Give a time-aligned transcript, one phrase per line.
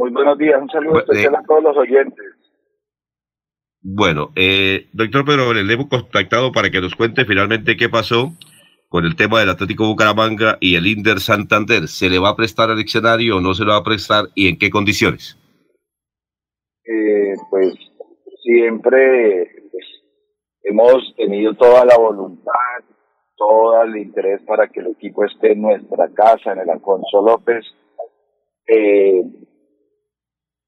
[0.00, 2.24] Muy buenos días, un saludo especial a todos los oyentes.
[3.82, 8.32] Bueno, eh, doctor Pedro, le hemos contactado para que nos cuente finalmente qué pasó
[8.88, 11.86] con el tema del Atlético Bucaramanga y el Inder Santander.
[11.86, 14.48] ¿Se le va a prestar al diccionario o no se le va a prestar y
[14.48, 15.36] en qué condiciones?
[16.86, 17.74] Eh, pues
[18.42, 19.84] siempre pues,
[20.62, 22.84] hemos tenido toda la voluntad,
[23.36, 27.66] todo el interés para que el equipo esté en nuestra casa, en el Alfonso López.
[28.66, 29.24] Eh,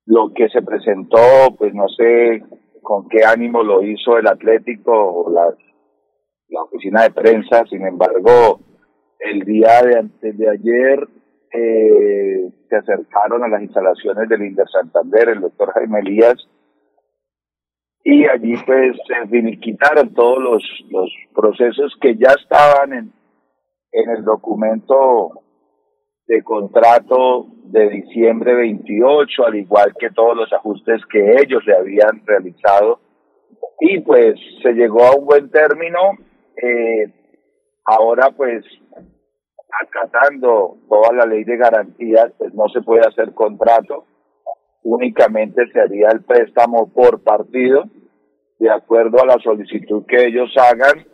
[0.07, 2.42] lo que se presentó, pues no sé
[2.83, 5.55] con qué ánimo lo hizo el Atlético o las
[6.48, 7.65] la oficina de prensa.
[7.66, 8.61] Sin embargo,
[9.19, 11.09] el día de antes de ayer
[11.52, 16.37] eh, se acercaron a las instalaciones del Inter Santander, el doctor Jaime Elías,
[18.05, 23.12] y allí pues se finiquitaron todos los, los procesos que ya estaban en,
[23.92, 25.42] en el documento
[26.27, 32.25] de contrato de diciembre 28, al igual que todos los ajustes que ellos le habían
[32.25, 33.01] realizado.
[33.81, 35.98] Y pues se llegó a un buen término
[36.56, 37.12] eh,
[37.84, 38.64] ahora pues
[39.81, 44.05] acatando toda la ley de garantías, pues no se puede hacer contrato,
[44.83, 47.84] únicamente se haría el préstamo por partido,
[48.59, 51.07] de acuerdo a la solicitud que ellos hagan,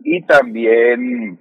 [0.00, 1.38] y también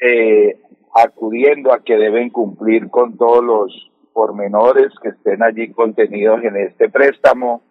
[0.00, 0.58] eh,
[0.94, 6.90] acudiendo a que deben cumplir con todos los pormenores que estén allí contenidos en este
[6.90, 7.62] préstamo,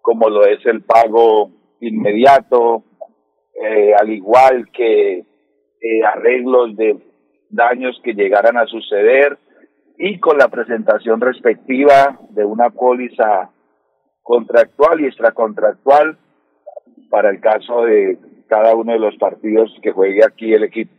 [0.00, 2.84] como lo es el pago inmediato,
[3.60, 6.96] eh, al igual que eh, arreglos de
[7.50, 9.38] daños que llegaran a suceder
[9.98, 13.50] y con la presentación respectiva de una póliza
[14.22, 16.18] contractual y extracontractual
[17.10, 20.97] para el caso de cada uno de los partidos que juegue aquí el equipo.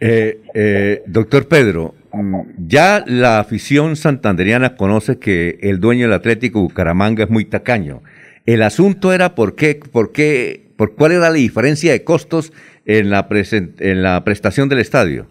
[0.00, 6.60] Eh, eh, doctor Pedro, mm, ya la afición santanderiana conoce que el dueño del Atlético
[6.60, 8.02] Bucaramanga es muy tacaño.
[8.46, 12.54] El asunto era por qué, por qué ¿Por cuál era la diferencia de costos
[12.86, 13.28] en la,
[13.80, 15.26] en la prestación del estadio?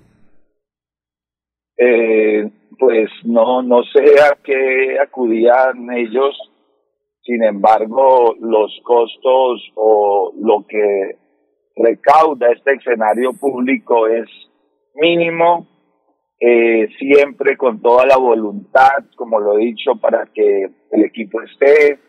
[1.76, 2.48] Eh,
[2.78, 6.38] pues no, no sé a qué acudían ellos.
[7.24, 11.16] Sin embargo, los costos o lo que
[11.82, 14.28] recauda este escenario público es
[14.96, 15.68] mínimo,
[16.40, 22.00] eh, siempre con toda la voluntad, como lo he dicho, para que el equipo esté,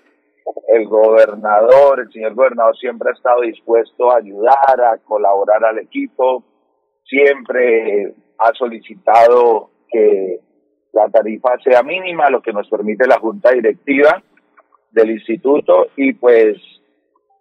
[0.68, 6.44] el gobernador, el señor gobernador siempre ha estado dispuesto a ayudar, a colaborar al equipo,
[7.04, 10.38] siempre ha solicitado que
[10.92, 14.22] la tarifa sea mínima, lo que nos permite la junta directiva
[14.90, 16.56] del instituto y pues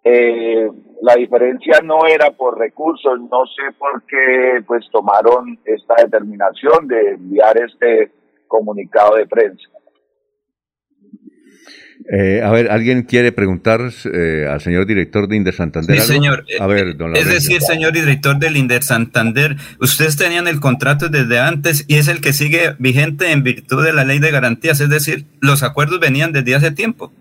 [0.04, 0.68] eh,
[1.02, 7.12] la diferencia no era por recursos, no sé por qué pues tomaron esta determinación de
[7.12, 8.12] enviar este
[8.46, 9.68] comunicado de prensa.
[12.12, 13.80] Eh, a ver, ¿alguien quiere preguntar
[14.12, 16.00] eh, al señor director de Inder Santander?
[16.00, 16.44] Sí, señor.
[16.58, 21.38] A ver, don Es decir, señor director del Inder Santander, ustedes tenían el contrato desde
[21.38, 24.88] antes y es el que sigue vigente en virtud de la ley de garantías, es
[24.88, 27.12] decir, los acuerdos venían desde hace tiempo.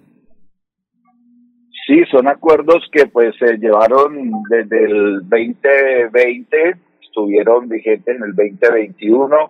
[1.90, 9.50] Sí, son acuerdos que pues se llevaron desde el 2020, estuvieron vigentes en el 2021,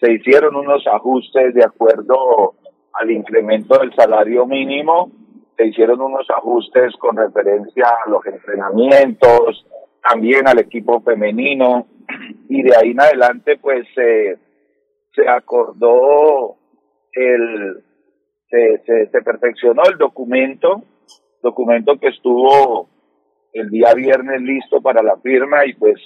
[0.00, 2.54] se hicieron unos ajustes de acuerdo
[2.94, 5.12] al incremento del salario mínimo,
[5.58, 9.66] se hicieron unos ajustes con referencia a los entrenamientos,
[10.08, 11.86] también al equipo femenino,
[12.48, 16.56] y de ahí en adelante pues se acordó
[17.12, 17.84] el,
[18.48, 20.82] se, se, se perfeccionó el documento,
[21.44, 22.88] documento que estuvo
[23.52, 26.00] el día viernes listo para la firma y pues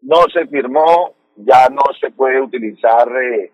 [0.00, 3.52] no se firmó, ya no se puede utilizar eh,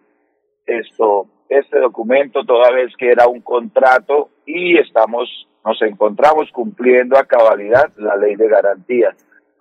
[0.67, 5.29] esto este documento toda vez que era un contrato y estamos
[5.65, 9.15] nos encontramos cumpliendo a cabalidad la ley de garantías.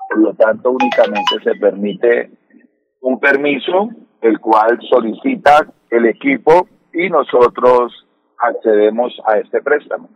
[0.09, 2.31] Por lo tanto, únicamente se permite
[3.01, 3.89] un permiso,
[4.21, 8.07] el cual solicita el equipo y nosotros
[8.39, 10.09] accedemos a este préstamo.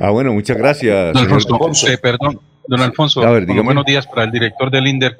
[0.00, 1.12] Ah, bueno, muchas gracias.
[1.14, 5.16] Don Alfonso, eh, perdón, don Alfonso, buenos días para el director del INDER,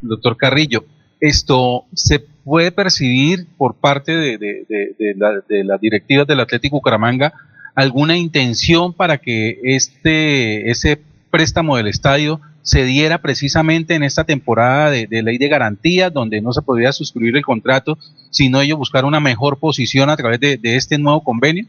[0.00, 0.84] doctor Carrillo.
[1.20, 7.32] Esto se puede percibir por parte de, de, las directivas del Atlético Bucaramanga
[7.74, 11.00] alguna intención para que este ese
[11.30, 16.52] préstamo del estadio se diera precisamente en esta temporada de, ley de garantías, donde no
[16.52, 17.98] se podría suscribir el contrato,
[18.30, 21.66] sino ellos buscar una mejor posición a través de, este nuevo convenio?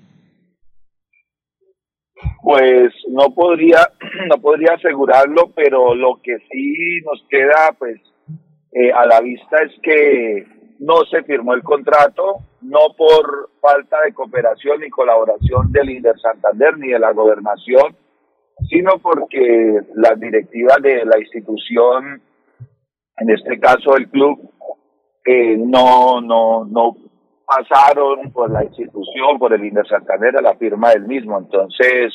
[2.42, 3.80] Pues no podría,
[4.30, 8.00] no podría asegurarlo, pero lo que sí nos queda, pues,
[8.72, 10.46] eh, a la vista es que
[10.80, 16.78] no se firmó el contrato, no por falta de cooperación ni colaboración del Inder Santander
[16.78, 17.96] ni de la gobernación,
[18.70, 22.22] sino porque las directivas de la institución,
[23.18, 24.40] en este caso el club,
[25.26, 26.98] eh, no, no, no
[27.56, 31.38] pasaron por la institución, por el Inder Santander la firma del mismo.
[31.38, 32.14] Entonces,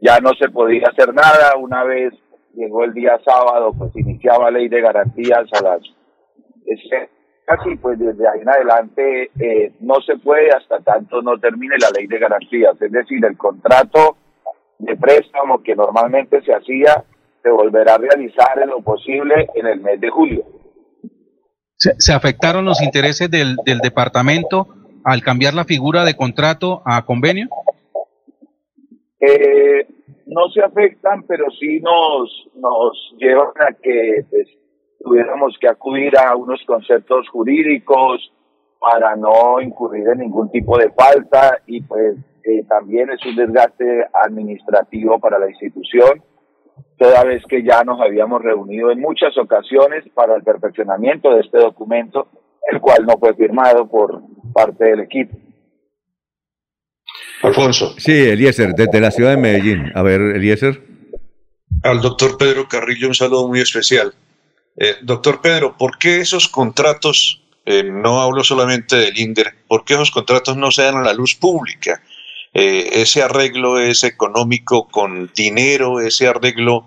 [0.00, 1.56] ya no se podía hacer nada.
[1.58, 2.12] Una vez
[2.54, 5.80] llegó el día sábado, pues iniciaba ley de garantías a las
[7.46, 11.90] casi pues desde ahí en adelante eh, no se puede hasta tanto no termine la
[11.90, 14.16] ley de garantías, es decir, el contrato
[14.78, 17.04] de préstamo que normalmente se hacía
[17.42, 20.42] se volverá a realizar en lo posible en el mes de julio.
[21.98, 24.68] ¿Se, afectaron los intereses del, del departamento
[25.04, 27.48] al cambiar la figura de contrato a convenio?
[29.20, 29.86] Eh,
[30.26, 34.48] no se afectan, pero sí nos, nos llevan a que pues,
[35.00, 38.32] tuviéramos que acudir a unos conceptos jurídicos
[38.78, 44.06] para no incurrir en ningún tipo de falta y pues eh, también es un desgaste
[44.12, 46.22] administrativo para la institución,
[46.98, 51.58] toda vez que ya nos habíamos reunido en muchas ocasiones para el perfeccionamiento de este
[51.58, 52.28] documento,
[52.70, 54.22] el cual no fue firmado por
[54.52, 55.36] parte del equipo.
[57.42, 57.94] Alfonso.
[57.98, 59.92] Sí, Eliezer, desde la ciudad de Medellín.
[59.94, 60.80] A ver, Eliezer.
[61.82, 64.14] Al doctor Pedro Carrillo un saludo muy especial.
[64.76, 69.94] Eh, doctor Pedro, ¿por qué esos contratos, eh, no hablo solamente del INDER, ¿por qué
[69.94, 72.00] esos contratos no se dan a la luz pública?
[72.54, 76.86] Eh, ese arreglo es económico con dinero, ese arreglo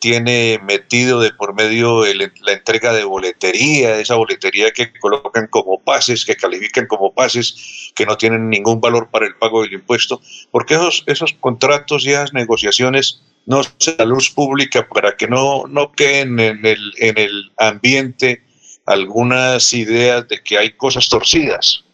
[0.00, 6.24] tiene metido de por medio la entrega de boletería, esa boletería que colocan como pases,
[6.24, 10.20] que califican como pases, que no tienen ningún valor para el pago del impuesto.
[10.50, 15.26] ¿Por qué esos, esos contratos y esas negociaciones no sea la luz pública para que
[15.26, 18.42] no, no queden en el, en el ambiente
[18.86, 21.84] algunas ideas de que hay cosas torcidas.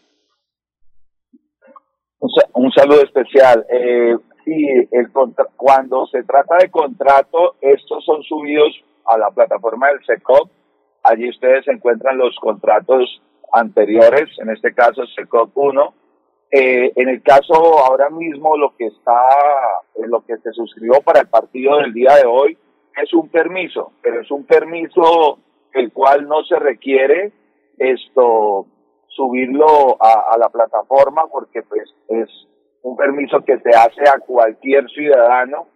[2.54, 3.64] Un, saludo especial.
[3.70, 5.10] Eh, sí, el
[5.56, 10.50] cuando se trata de contrato, estos son subidos a la plataforma del SECOP.
[11.02, 15.94] Allí ustedes encuentran los contratos anteriores, en este caso SECOP 1,
[16.50, 19.22] eh, en el caso ahora mismo lo que está,
[19.96, 22.56] eh, lo que se suscribió para el partido del día de hoy
[23.02, 25.38] es un permiso, pero es un permiso
[25.72, 27.32] el cual no se requiere
[27.78, 28.66] esto
[29.08, 32.28] subirlo a, a la plataforma porque pues es
[32.82, 35.66] un permiso que se hace a cualquier ciudadano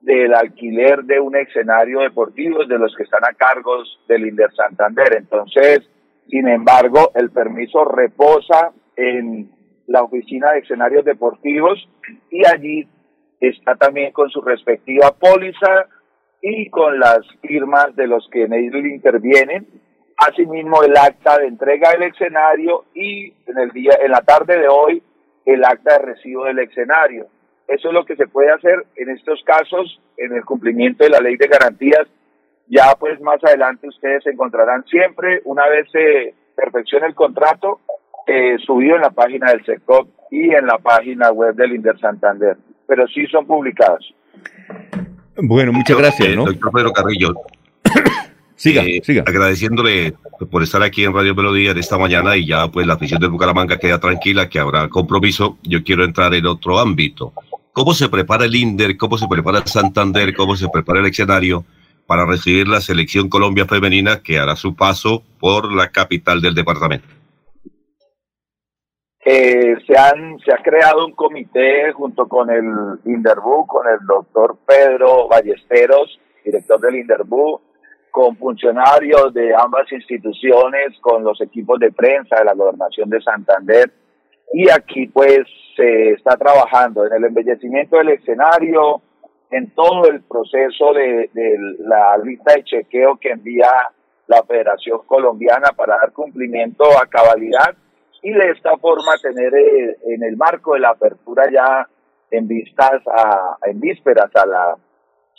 [0.00, 5.16] del alquiler de un escenario deportivo de los que están a cargo del Inder Santander.
[5.16, 5.80] Entonces,
[6.28, 9.50] sin embargo, el permiso reposa en
[9.86, 11.88] la oficina de escenarios deportivos
[12.30, 12.88] y allí
[13.40, 15.86] está también con su respectiva póliza
[16.40, 19.66] y con las firmas de los que en él intervienen,
[20.20, 24.68] asimismo el acta de entrega del escenario y en el día en la tarde de
[24.68, 25.02] hoy
[25.46, 27.26] el acta de recibo del escenario.
[27.66, 31.20] Eso es lo que se puede hacer en estos casos en el cumplimiento de la
[31.20, 32.06] ley de garantías.
[32.68, 37.80] Ya pues más adelante ustedes encontrarán siempre una vez se perfeccione el contrato
[38.26, 42.56] eh, subido en la página del SECOP y en la página web del Inder Santander,
[42.86, 44.04] pero sí son publicadas.
[45.36, 46.44] Bueno, muchas gracias, ¿no?
[46.44, 47.34] Doctor Pedro Carrillo.
[48.60, 49.24] Siga, eh, siga.
[49.26, 50.14] Agradeciéndole
[50.50, 53.28] por estar aquí en Radio Melodía de esta mañana y ya pues la afición de
[53.28, 55.58] Bucaramanga queda tranquila que habrá compromiso.
[55.62, 57.32] Yo quiero entrar en otro ámbito.
[57.72, 58.96] ¿Cómo se prepara el INDER?
[58.96, 60.34] ¿Cómo se prepara el Santander?
[60.34, 61.64] ¿Cómo se prepara el escenario
[62.06, 67.06] para recibir la selección Colombia femenina que hará su paso por la capital del departamento?
[69.24, 72.64] Eh, se, han, se ha creado un comité junto con el
[73.04, 77.60] Inderbu, con el doctor Pedro Ballesteros, director del Inderbu,
[78.10, 83.90] con funcionarios de ambas instituciones, con los equipos de prensa de la Gobernación de Santander.
[84.52, 85.40] Y aquí pues
[85.76, 89.02] se está trabajando en el embellecimiento del escenario,
[89.50, 93.70] en todo el proceso de, de la lista de chequeo que envía
[94.26, 97.74] la Federación Colombiana para dar cumplimiento a cabalidad
[98.22, 101.88] y de esta forma tener eh, en el marco de la apertura ya
[102.30, 104.76] en vistas a, en vísperas a la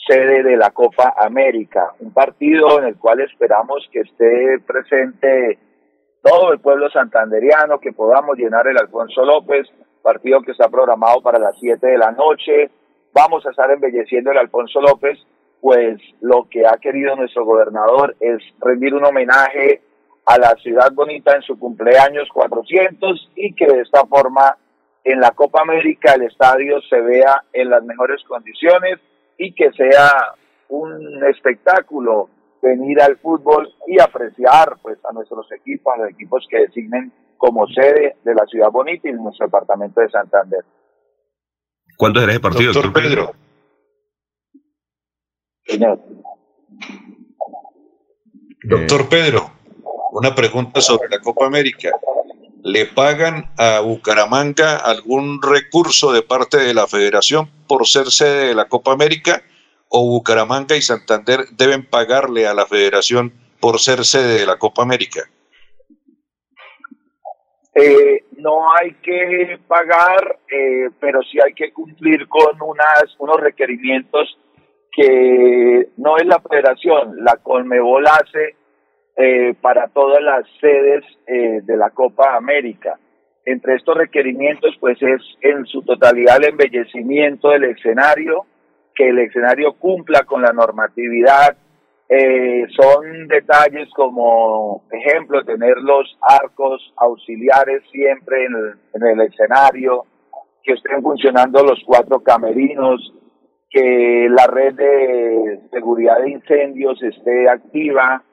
[0.05, 5.59] sede de la Copa América, un partido en el cual esperamos que esté presente
[6.23, 9.67] todo el pueblo santanderiano, que podamos llenar el Alfonso López,
[10.01, 12.69] partido que está programado para las 7 de la noche.
[13.13, 15.19] Vamos a estar embelleciendo el Alfonso López,
[15.59, 19.81] pues lo que ha querido nuestro gobernador es rendir un homenaje
[20.25, 24.57] a la ciudad bonita en su cumpleaños 400 y que de esta forma
[25.03, 28.99] en la Copa América el estadio se vea en las mejores condiciones
[29.37, 30.35] y que sea
[30.69, 32.29] un espectáculo
[32.61, 37.65] venir al fútbol y apreciar pues a nuestros equipos, a los equipos que designen como
[37.67, 40.63] sede de la ciudad bonita y de nuestro departamento de Santander.
[41.97, 43.31] ¿Cuándo será ese partido, doctor, Pedro?
[45.65, 45.99] Señor.
[48.63, 49.51] Doctor Pedro,
[50.11, 51.89] una pregunta sobre la Copa América.
[52.63, 58.55] ¿Le pagan a Bucaramanga algún recurso de parte de la federación por ser sede de
[58.55, 59.41] la Copa América?
[59.89, 64.83] ¿O Bucaramanga y Santander deben pagarle a la federación por ser sede de la Copa
[64.83, 65.21] América?
[67.73, 74.37] Eh, no hay que pagar, eh, pero sí hay que cumplir con unas, unos requerimientos
[74.91, 78.55] que no es la federación, la Colmebol hace
[79.15, 82.97] eh, para todas las sedes eh, de la Copa América.
[83.45, 88.45] Entre estos requerimientos, pues es en su totalidad el embellecimiento del escenario,
[88.93, 91.57] que el escenario cumpla con la normatividad,
[92.13, 100.05] eh, son detalles como, ejemplo, tener los arcos auxiliares siempre en el, en el escenario,
[100.61, 103.13] que estén funcionando los cuatro camerinos,
[103.69, 108.23] que la red de seguridad de incendios esté activa.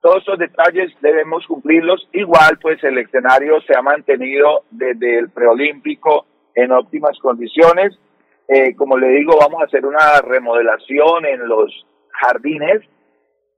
[0.00, 2.08] Todos esos detalles debemos cumplirlos.
[2.12, 7.98] Igual, pues el escenario se ha mantenido desde el preolímpico en óptimas condiciones.
[8.48, 12.82] Eh, como le digo, vamos a hacer una remodelación en los jardines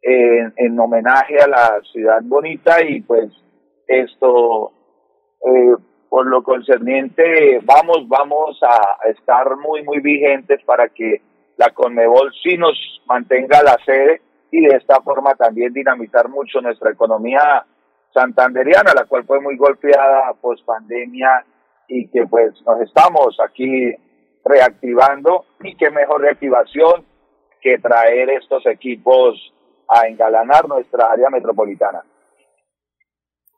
[0.02, 3.30] en, homenaje a la ciudad bonita y pues
[3.86, 4.72] esto
[5.44, 5.74] eh,
[6.08, 11.20] por lo concerniente vamos vamos a estar muy muy vigentes para que
[11.56, 16.90] la Conmebol sí nos mantenga la sede y de esta forma también dinamizar mucho nuestra
[16.90, 17.64] economía
[18.12, 21.44] santanderiana, la cual fue muy golpeada post pandemia
[21.88, 23.94] y que pues nos estamos aquí
[24.44, 27.04] reactivando y qué mejor reactivación
[27.60, 29.52] que traer estos equipos
[29.88, 32.02] a engalanar nuestra área metropolitana.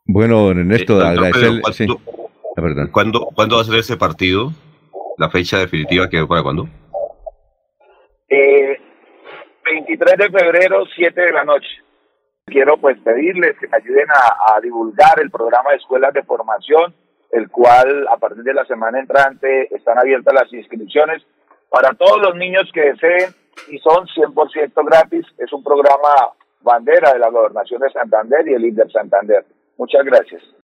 [0.04, 1.62] Bueno, Ernesto, eh, agradecerle.
[2.90, 4.50] ¿cuándo, ¿cuándo, va a ser ese partido?
[5.18, 6.68] ¿La fecha definitiva que para cuándo?
[8.28, 8.78] Eh,
[9.72, 11.68] 23 de febrero, 7 de la noche.
[12.44, 16.94] Quiero pues pedirles que me ayuden a, divulgar el programa de escuelas de formación,
[17.30, 21.22] el cual a partir de la semana entrante están abiertas las inscripciones
[21.70, 23.34] para todos los niños que deseen
[23.68, 25.26] y son 100% gratis.
[25.38, 29.46] Es un programa bandera de la Gobernación de Santander y el INDER Santander.
[29.78, 30.42] Muchas gracias.